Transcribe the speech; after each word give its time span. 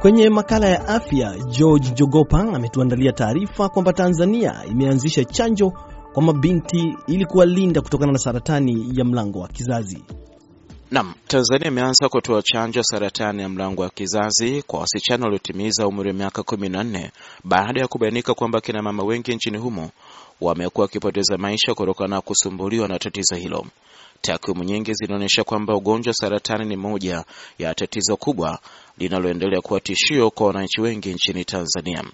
Kwenye 0.00 0.28
makala 0.30 0.68
ya 0.68 0.88
afya, 0.88 1.34
George 1.50 1.90
Jogopa 1.90 2.40
ametuandalia 2.40 3.12
taarifa 3.12 3.68
kwamba 3.68 3.92
Tanzania 3.92 4.64
imeanzisha 4.70 5.24
chanjo 5.24 5.72
kwa 6.12 6.22
mabinti 6.22 6.96
ili 7.06 7.26
kuwalinda 7.26 7.80
kutokana 7.80 8.12
na 8.12 8.18
saratani 8.18 8.90
ya 8.98 9.04
mlango 9.04 9.38
wa 9.40 9.48
kizazi. 9.48 10.04
Naam, 10.90 11.14
Tanzania 11.26 11.68
imeanza 11.68 12.08
kutoa 12.08 12.42
chanjo 12.42 12.82
saratani 12.82 13.42
ya 13.42 13.48
mlango 13.48 13.82
wa 13.82 13.90
kizazi 13.90 14.62
kwa 14.62 14.80
wasichana 14.80 15.24
waliotimiza 15.24 15.86
umri 15.86 16.08
wa 16.08 16.14
miaka 16.14 16.42
kumi 16.42 16.68
na 16.68 16.84
nne 16.84 17.10
baada 17.44 17.80
ya 17.80 17.88
kubainika 17.88 18.34
kwamba 18.34 18.60
kina 18.60 18.82
mama 18.82 19.02
wengi 19.04 19.34
nchini 19.34 19.58
humo 19.58 19.90
wamekuwa 20.40 20.82
wakipoteza 20.84 21.38
maisha 21.38 21.74
kutokana 21.74 22.08
na 22.16 22.20
kusumbuliwa 22.20 22.88
na 22.88 22.98
tatizo 22.98 23.34
hilo. 23.36 23.66
Takwimu 24.20 24.64
nyingi 24.64 24.92
zinaonyesha 24.94 25.44
kwamba 25.44 25.74
ugonjwa 25.76 26.10
wa 26.10 26.14
saratani 26.14 26.64
ni 26.64 26.76
moja 26.76 27.24
ya 27.58 27.74
tatizo 27.74 28.16
kubwa 28.16 28.58
linaloendelea 28.98 29.60
kuwa 29.60 29.80
tishio 29.80 30.30
kwa 30.30 30.46
wananchi 30.46 30.80
wengi 30.80 31.08
nchini 31.14 31.44
Tanzania. 31.44 32.04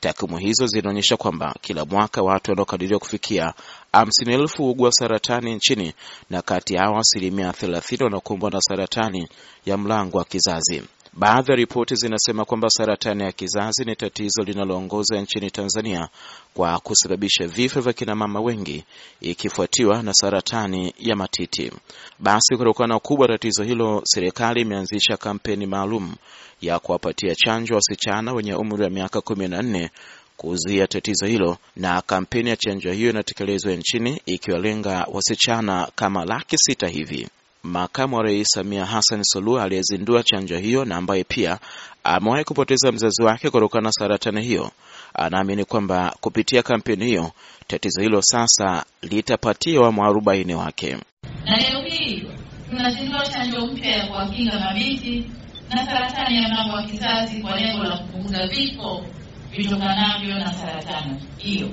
Takwimu 0.00 0.38
hizo 0.38 0.66
zinaonyesha 0.66 1.16
kwamba 1.16 1.54
kila 1.60 1.84
mwaka 1.84 2.22
watu 2.22 2.50
wanaokadiriwa 2.50 3.00
kufikia 3.00 3.54
hamsini 3.92 4.34
elfu 4.34 4.62
huugua 4.62 4.92
saratani 4.92 5.54
nchini 5.54 5.94
na 6.30 6.42
kati 6.42 6.74
yao 6.74 6.98
asilimia 6.98 7.52
thelathini 7.52 8.04
wanakumbwa 8.04 8.50
na 8.50 8.60
saratani 8.60 9.28
ya 9.66 9.76
mlango 9.78 10.18
wa 10.18 10.24
kizazi. 10.24 10.82
Baadhi 11.12 11.50
ya 11.50 11.56
ripoti 11.56 11.94
zinasema 11.94 12.44
kwamba 12.44 12.70
saratani 12.70 13.22
ya 13.22 13.32
kizazi 13.32 13.84
ni 13.84 13.96
tatizo 13.96 14.42
linaloongoza 14.42 15.20
nchini 15.20 15.50
Tanzania 15.50 16.08
kwa 16.54 16.78
kusababisha 16.80 17.46
vifo 17.46 17.80
vya 17.80 17.92
kinamama 17.92 18.40
wengi 18.40 18.84
ikifuatiwa 19.20 20.02
na 20.02 20.14
saratani 20.14 20.94
ya 20.98 21.16
matiti. 21.16 21.72
Basi, 22.18 22.56
kutokana 22.56 22.86
na 22.88 22.96
ukubwa 22.96 23.26
wa 23.26 23.32
tatizo 23.32 23.62
hilo, 23.62 24.02
serikali 24.04 24.60
imeanzisha 24.60 25.16
kampeni 25.16 25.66
maalum 25.66 26.14
ya 26.60 26.78
kuwapatia 26.78 27.34
chanjo 27.34 27.74
wasichana 27.74 28.32
wenye 28.32 28.54
umri 28.54 28.82
wa 28.84 28.90
miaka 28.90 29.20
kumi 29.20 29.48
na 29.48 29.62
nne 29.62 29.90
kuzuia 30.36 30.86
tatizo 30.86 31.26
hilo, 31.26 31.58
na 31.76 32.02
kampeni 32.02 32.50
ya 32.50 32.56
chanjo 32.56 32.92
hiyo 32.92 33.10
inatekelezwa 33.10 33.72
nchini 33.72 34.22
ikiwalenga 34.26 35.06
wasichana 35.12 35.88
kama 35.94 36.24
laki 36.24 36.56
sita 36.58 36.88
hivi. 36.88 37.28
Makamu 37.62 38.16
wa 38.16 38.22
Rais 38.22 38.48
Samia 38.54 38.86
Hassan 38.86 39.22
Suluhu 39.24 39.58
aliyezindua 39.60 40.22
chanjo 40.22 40.58
hiyo 40.58 40.84
na 40.84 40.96
ambaye 40.96 41.24
pia 41.24 41.58
amewahi 42.04 42.44
kupoteza 42.44 42.92
mzazi 42.92 43.22
wake 43.22 43.50
kutokana 43.50 43.82
na 43.82 43.92
saratani 43.92 44.42
hiyo, 44.42 44.70
anaamini 45.14 45.64
kwamba 45.64 46.14
kupitia 46.20 46.62
kampeni 46.62 47.06
hiyo 47.06 47.32
tatizo 47.66 48.02
hilo 48.02 48.22
sasa 48.22 48.84
litapatiwa 49.02 49.92
mwarobaini 49.92 50.54
wake. 50.54 50.96
Na 51.44 51.56
leo 51.56 51.80
hii 51.84 52.26
tunazindua 52.70 53.26
chanjo 53.26 53.66
mpya 53.66 53.90
ya 53.96 54.06
kuwakinga 54.06 54.60
mabinti 54.60 55.30
na 55.70 55.86
saratani 55.86 56.36
ya 56.42 56.48
mlango 56.48 56.76
wa 56.76 56.82
kizazi 56.82 57.42
kwa 57.42 57.60
lengo 57.60 57.84
la 57.84 57.96
kupunguza 57.98 58.46
vifo 58.46 59.04
vitokanavyo 59.50 60.34
na 60.38 60.52
saratani 60.52 61.20
hiyo. 61.36 61.68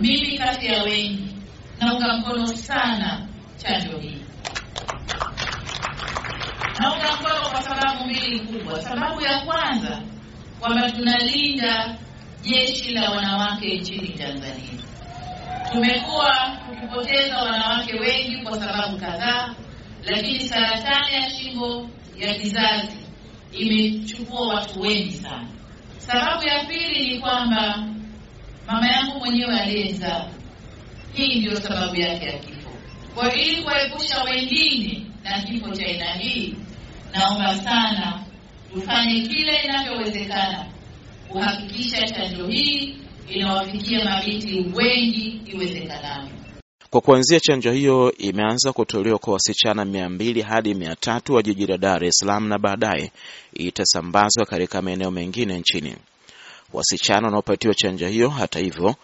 Mimi 0.00 0.38
kati 0.38 0.66
ya 0.66 0.82
wengi 0.82 1.36
naunga 1.80 2.16
mkono 2.18 2.46
sana 2.46 3.28
chanjo 3.56 3.98
hii. 3.98 4.19
Naunga 6.80 7.12
mkono 7.12 7.50
kwa 7.50 7.62
sababu 7.62 8.04
mbili 8.04 8.40
kubwa. 8.40 8.82
Sababu 8.82 9.20
ya 9.20 9.40
kwanza 9.40 10.02
kwamba 10.60 10.90
tunalinda 10.90 11.96
jeshi 12.42 12.90
la 12.94 13.10
wanawake 13.10 13.74
nchini 13.78 14.08
Tanzania. 14.08 14.80
Tumekuwa 15.72 16.56
tukipoteza 16.70 17.38
wanawake 17.38 17.94
wengi 18.00 18.36
kwa 18.36 18.58
sababu 18.60 18.96
kadhaa, 18.98 19.54
lakini 20.04 20.40
saratani 20.40 21.14
ya 21.14 21.30
shingo 21.30 21.88
ya 22.16 22.34
kizazi 22.34 22.98
imechukua 23.52 24.48
watu 24.54 24.80
wengi 24.80 25.12
sana. 25.12 25.46
Sababu 25.98 26.42
ya 26.46 26.64
pili 26.64 27.10
ni 27.10 27.18
kwamba 27.20 27.78
mama 28.66 28.86
yangu 28.88 29.18
mwenyewe 29.18 29.60
aliyezaa, 29.60 30.24
hii 31.12 31.34
ndiyo 31.38 31.56
sababu 31.60 31.96
yake 31.96 32.26
ya 32.26 32.38
kifo. 32.38 32.70
Kwa 33.14 33.34
ili 33.34 33.62
kuepusha 33.62 34.22
wengine 34.22 35.06
na 35.24 35.42
kifo 35.42 35.70
cha 35.76 35.86
aina 35.86 36.12
hii, 36.12 36.54
naomba 37.12 37.56
sana 37.56 38.24
tufanye 38.74 39.20
kile 39.20 39.56
inavyowezekana 39.64 40.66
kuhakikisha 41.28 42.06
chanjo 42.08 42.46
hii 42.46 42.96
inawafikia 43.28 44.04
mabinti 44.04 44.66
wengi 44.74 45.40
iwezekanavyo. 45.52 46.30
Kwa 46.90 47.00
kuanzia, 47.00 47.40
chanjo 47.40 47.72
hiyo 47.72 48.12
imeanza 48.18 48.72
kutolewa 48.72 49.18
kwa 49.18 49.32
wasichana 49.32 49.84
mia 49.84 50.08
mbili 50.08 50.42
hadi 50.42 50.74
mia 50.74 50.96
tatu 50.96 51.34
wa 51.34 51.42
jiji 51.42 51.66
la 51.66 51.78
Dar 51.78 52.04
es 52.04 52.14
Salaam 52.18 52.48
na 52.48 52.58
baadaye 52.58 53.12
itasambazwa 53.52 54.46
katika 54.46 54.82
maeneo 54.82 55.10
mengine 55.10 55.58
nchini. 55.58 55.96
Wasichana 56.72 57.26
wanaopatiwa 57.26 57.74
chanjo 57.74 58.08
hiyo, 58.08 58.28
hata 58.28 58.58
hivyo, 58.58 58.94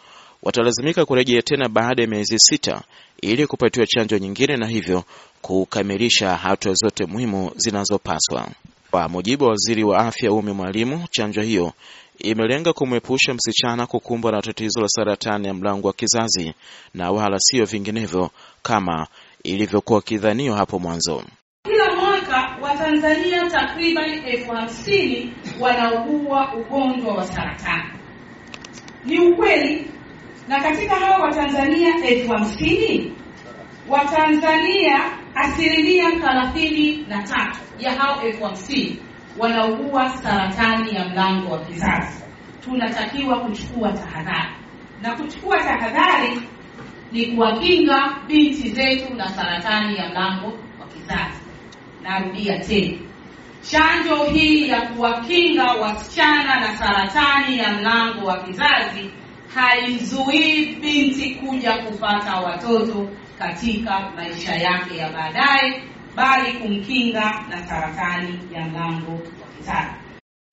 watalazimika 0.43 1.05
kurejea 1.07 1.43
tena 1.43 1.69
baada 1.69 2.03
ya 2.03 2.09
miezi 2.09 2.39
sita 2.39 2.83
ili 3.23 3.47
kupatiwa 3.47 3.87
chanjo 3.87 4.19
nyingine 4.19 4.57
na 4.57 4.67
hivyo 4.67 5.05
kukamilisha 5.43 6.37
hatua 6.37 6.75
zote 6.75 7.07
muhimu 7.07 7.51
zinazopaswa. 7.57 8.49
Kwa 8.91 9.09
mujibu 9.09 9.45
wa 9.45 9.51
waziri 9.51 9.85
wa 9.85 9.99
afya 9.99 10.33
Umi 10.33 10.53
Mwalimu, 10.53 11.05
chanjo 11.11 11.43
hiyo 11.43 11.73
imelenga 12.19 12.73
kumwepusha 12.73 13.35
msichana 13.35 13.87
kukumbwa 13.87 14.33
na 14.33 14.43
tatizo 14.43 14.81
la 14.81 14.89
saratani 14.89 15.47
ya 15.47 15.55
mlango 15.55 15.87
wa 15.89 15.93
kizazi 15.95 16.55
na 16.95 17.11
wala 17.11 17.39
siyo 17.39 17.65
vinginevyo 17.65 18.31
kama 18.63 19.07
ilivyokuwa 19.43 20.03
kidhaniwa 20.03 20.57
hapo 20.57 20.79
mwanzo. 20.79 21.23
Kila 21.65 21.95
mwaka 21.97 22.59
Watanzania 22.63 23.51
takriban 23.51 24.11
elfu 24.27 24.53
hamsini 24.53 25.35
wanaugua 25.61 26.55
ugonjwa 26.55 27.15
wa 27.15 27.25
saratani. 27.27 27.91
Ni 29.05 29.19
ukweli, 29.21 29.91
na 30.49 30.61
katika 30.63 30.95
hao 30.95 31.21
Watanzania 31.23 31.95
elfu 32.05 32.33
hamsini 32.33 33.13
Watanzania 33.89 35.01
asilimia 35.35 36.11
thelathini 36.11 37.05
na 37.09 37.23
tatu 37.23 37.59
ya 37.79 37.93
hao 37.93 38.23
elfu 38.23 38.45
hamsini 38.45 38.99
wanaugua 39.39 40.09
saratani 40.11 40.95
ya 40.97 41.09
mlango 41.09 41.53
wa 41.53 41.59
kizazi. 41.65 42.25
Tunatakiwa 42.65 43.41
kuchukua 43.41 43.93
tahadhari, 43.93 44.55
na 45.03 45.15
kuchukua 45.17 45.59
tahadhari 45.59 46.41
ni 47.13 47.27
kuwakinga 47.27 48.17
binti 48.27 48.69
zetu 48.69 49.15
na 49.15 49.29
saratani 49.29 49.97
ya 49.97 50.09
mlango 50.09 50.47
wa 50.81 50.87
kizazi. 50.87 51.41
Narudia 52.03 52.59
tena, 52.59 52.99
chanjo 53.63 54.25
hii 54.25 54.69
ya 54.69 54.81
kuwakinga 54.81 55.65
wasichana 55.65 56.61
na 56.61 56.77
saratani 56.77 57.59
ya 57.59 57.73
mlango 57.73 58.27
wa 58.27 58.39
kizazi 58.43 59.11
haizuii 59.55 60.75
binti 60.75 61.35
kuja 61.35 61.79
kupata 61.79 62.37
watoto 62.41 63.09
katika 63.39 64.11
maisha 64.17 64.55
yake 64.55 64.97
ya 64.97 65.09
baadaye 65.11 65.83
bali 66.17 66.53
kumkinga 66.53 67.45
na 67.51 67.67
saratani 67.67 68.39
ya 68.55 68.65
mlango 68.65 69.13
wa 69.13 69.47
kizazi. 69.59 70.06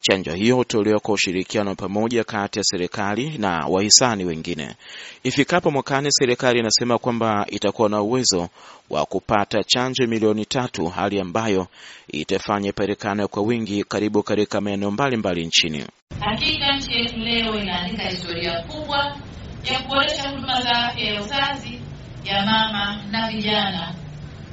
Chanjo 0.05 0.33
hiyo 0.33 0.55
hutolewa 0.55 0.99
kwa 0.99 1.13
ushirikiano 1.13 1.75
pamoja 1.75 2.23
kati 2.23 2.59
ya 2.59 2.63
serikali 2.63 3.37
na 3.37 3.65
wahisani 3.69 4.25
wengine. 4.25 4.75
Ifikapo 5.23 5.71
mwakani, 5.71 6.11
serikali 6.11 6.59
inasema 6.59 6.97
kwamba 6.97 7.45
itakuwa 7.49 7.89
na 7.89 8.01
uwezo 8.01 8.49
wa 8.89 9.05
kupata 9.05 9.63
chanjo 9.63 10.07
milioni 10.07 10.45
tatu, 10.45 10.85
hali 10.87 11.19
ambayo 11.19 11.67
itafanya 12.07 12.69
ipatikane 12.69 13.27
kwa 13.27 13.43
wingi 13.43 13.83
karibu 13.83 14.23
katika 14.23 14.61
maeneo 14.61 14.91
mbalimbali 14.91 15.45
nchini. 15.45 15.85
Hakika 16.19 16.77
nchi 16.77 16.91
yetu 16.93 17.17
leo 17.17 17.59
inaandika 17.59 18.03
historia 18.03 18.61
kubwa 18.61 19.17
ya 19.63 19.79
kuboresha 19.79 20.29
huduma 20.29 20.61
za 20.61 20.71
afya 20.71 21.13
ya 21.13 21.21
uzazi 21.21 21.79
ya 22.23 22.45
mama 22.45 23.03
na 23.11 23.31
vijana 23.31 23.95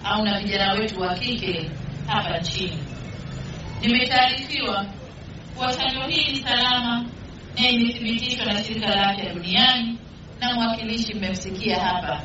au 0.05 0.25
na 0.25 0.41
vijana 0.41 0.73
wetu 0.73 1.01
wa 1.01 1.15
kike 1.15 1.71
hapa 2.07 2.39
nchini. 2.39 2.79
Nimetaarifiwa 3.81 4.87
kuwa 5.61 5.75
chanjo 5.75 6.01
hii 6.07 6.33
ni 6.33 6.39
salama 6.43 7.05
na 7.59 7.69
imethibitishwa 7.69 8.45
na 8.47 8.65
shirika 8.65 8.87
la 8.95 9.07
afya 9.11 9.35
duniani, 9.35 9.99
na 10.41 10.55
mwakilishi 10.55 11.15
mmemsikia 11.15 11.81
hapa 11.81 12.21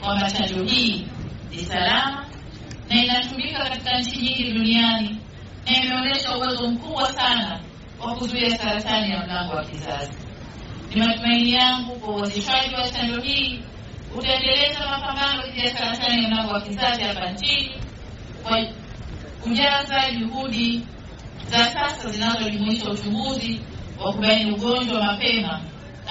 kwamba 0.00 0.30
chanjo 0.30 0.62
hii 0.64 1.06
ni 1.50 1.58
salama 1.58 2.24
na 2.88 3.04
inatumika 3.04 3.58
katika 3.64 3.98
nchi 3.98 4.16
nyingi 4.20 4.52
duniani 4.52 5.16
na 5.66 5.82
imeonyesha 5.82 6.36
uwezo 6.36 6.68
mkubwa 6.70 7.12
sana 7.12 7.60
wa 8.00 8.14
kuzuia 8.16 8.58
saratani 8.58 9.10
ya 9.12 9.26
mlango 9.26 9.56
wa 9.56 9.64
kizazi. 9.64 10.12
Ni 10.94 11.00
matumaini 11.06 11.52
yangu 11.52 11.96
kwa 12.00 12.14
uwezeshwaji 12.16 12.74
wa 12.74 12.88
chanjo 12.90 13.20
hii 13.20 13.60
utaendeleza 14.18 14.86
mapambano 14.90 15.42
dhidi 15.42 15.60
ya 15.60 15.70
saratani 15.78 16.22
ya 16.24 16.28
mlango 16.30 16.52
wa 16.52 16.60
kizazi 16.60 17.02
hapa 17.02 17.30
nchini 17.30 17.70
kwa 18.42 18.66
kujaza 19.42 20.10
juhudi 20.10 20.86
za 21.50 21.58
sasa 21.64 22.10
zinazojumuisha 22.10 22.90
uchunguzi 22.90 23.60
wa 24.04 24.12
kubaini 24.12 24.52
ugonjwa 24.52 25.02
mapema 25.04 25.60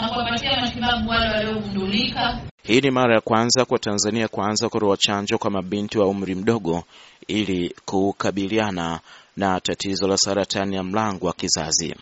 na 0.01 0.09
kuwapatia 0.09 0.61
matibabu 0.61 1.09
wale 1.09 1.29
waliogundulika. 1.35 2.39
Hii 2.63 2.81
ni 2.81 2.91
mara 2.91 3.15
ya 3.15 3.21
kwanza 3.21 3.65
kwa 3.65 3.79
Tanzania 3.79 4.27
kuanza 4.27 4.69
kutoa 4.69 4.97
chanjo 4.97 5.37
kwa 5.37 5.51
mabinti 5.51 5.97
wa 5.99 6.07
umri 6.07 6.35
mdogo 6.35 6.83
ili 7.27 7.75
kukabiliana 7.85 8.99
na 9.37 9.59
tatizo 9.59 10.07
la 10.07 10.17
saratani 10.17 10.75
ya 10.75 10.83
mlango 10.83 11.27
wa 11.27 11.33
kizazi. 11.33 11.95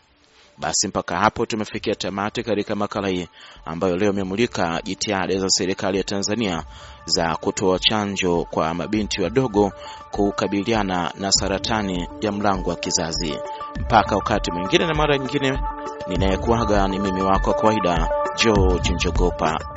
Basi 0.57 0.87
mpaka 0.87 1.17
hapo 1.19 1.45
tumefikia 1.45 1.95
tamati 1.95 2.43
katika 2.43 2.75
makala 2.75 3.07
hii 3.07 3.27
ambayo 3.65 3.97
leo 3.97 4.11
imemulika 4.11 4.81
jitihada 4.83 5.37
za 5.39 5.49
serikali 5.49 5.97
ya 5.97 6.03
Tanzania 6.03 6.63
za 7.05 7.35
kutoa 7.35 7.79
chanjo 7.79 8.45
kwa 8.51 8.73
mabinti 8.73 9.21
wadogo 9.21 9.71
kukabiliana 10.11 11.11
na 11.19 11.31
saratani 11.31 12.07
ya 12.21 12.31
mlango 12.31 12.69
wa 12.69 12.75
kizazi. 12.75 13.37
Mpaka 13.79 14.15
wakati 14.15 14.51
mwingine 14.51 14.87
na 14.87 14.93
mara 14.93 15.17
nyingine, 15.17 15.59
ninayekuaga 16.07 16.87
ni 16.87 16.99
mimi 16.99 17.21
wako 17.21 17.49
wa 17.49 17.55
kawaida 17.55 18.09
George 18.43 18.93
Njogopa. 18.93 19.76